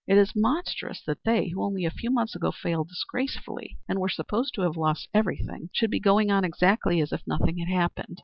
[0.07, 4.09] It is monstrous that they, who only a few months ago failed disgracefully and were
[4.09, 8.19] supposed to have lost everything, should be going on exactly as if nothing had happened."